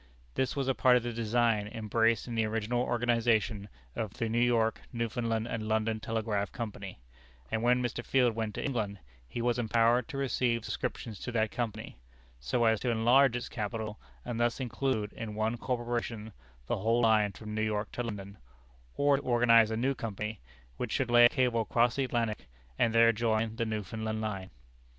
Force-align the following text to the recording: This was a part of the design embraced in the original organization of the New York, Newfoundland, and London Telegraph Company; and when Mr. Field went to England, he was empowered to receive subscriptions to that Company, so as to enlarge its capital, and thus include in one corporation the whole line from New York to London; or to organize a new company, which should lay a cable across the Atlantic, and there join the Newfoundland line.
This 0.33 0.55
was 0.55 0.67
a 0.67 0.73
part 0.73 0.97
of 0.97 1.03
the 1.03 1.13
design 1.13 1.67
embraced 1.67 2.27
in 2.27 2.33
the 2.33 2.45
original 2.45 2.81
organization 2.81 3.69
of 3.95 4.15
the 4.15 4.29
New 4.29 4.39
York, 4.39 4.81
Newfoundland, 4.91 5.47
and 5.47 5.67
London 5.67 5.99
Telegraph 5.99 6.51
Company; 6.51 6.99
and 7.51 7.61
when 7.61 7.83
Mr. 7.83 8.03
Field 8.03 8.33
went 8.33 8.55
to 8.55 8.65
England, 8.65 8.97
he 9.27 9.43
was 9.43 9.59
empowered 9.59 10.07
to 10.07 10.17
receive 10.17 10.65
subscriptions 10.65 11.19
to 11.19 11.31
that 11.33 11.51
Company, 11.51 11.99
so 12.39 12.65
as 12.65 12.79
to 12.79 12.89
enlarge 12.89 13.35
its 13.35 13.47
capital, 13.47 13.99
and 14.25 14.39
thus 14.39 14.59
include 14.59 15.13
in 15.13 15.35
one 15.35 15.55
corporation 15.55 16.33
the 16.65 16.77
whole 16.77 17.01
line 17.01 17.33
from 17.33 17.53
New 17.53 17.61
York 17.61 17.91
to 17.91 18.01
London; 18.01 18.39
or 18.97 19.17
to 19.17 19.21
organize 19.21 19.69
a 19.69 19.77
new 19.77 19.93
company, 19.93 20.41
which 20.77 20.91
should 20.91 21.11
lay 21.11 21.25
a 21.25 21.29
cable 21.29 21.61
across 21.61 21.95
the 21.97 22.03
Atlantic, 22.05 22.47
and 22.79 22.91
there 22.95 23.11
join 23.13 23.55
the 23.55 23.65
Newfoundland 23.67 24.19
line. 24.19 24.49